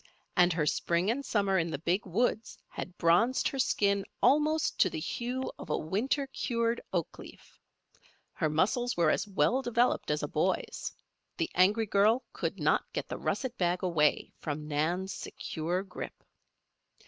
And 0.35 0.51
her 0.53 0.65
spring 0.65 1.11
and 1.11 1.23
summer 1.23 1.59
in 1.59 1.69
the 1.69 1.77
Big 1.77 2.07
Woods 2.07 2.57
had 2.69 2.97
bronzed 2.97 3.47
her 3.49 3.59
skin 3.59 4.03
almost 4.19 4.79
to 4.79 4.89
the 4.89 4.99
hue 4.99 5.51
of 5.59 5.69
a 5.69 5.77
winter 5.77 6.25
cured 6.25 6.81
oak 6.91 7.19
leaf. 7.19 7.59
Her 8.33 8.49
muscles 8.49 8.97
were 8.97 9.11
as 9.11 9.27
well 9.27 9.61
developed 9.61 10.09
as 10.09 10.23
a 10.23 10.27
boy's. 10.27 10.91
The 11.37 11.51
angry 11.53 11.85
girl 11.85 12.23
could 12.33 12.59
not 12.59 12.91
get 12.93 13.09
the 13.09 13.19
russet 13.19 13.55
bag 13.59 13.83
away 13.83 14.33
from 14.39 14.67
Nan's 14.67 15.13
secure 15.13 15.83
grip. 15.83 16.23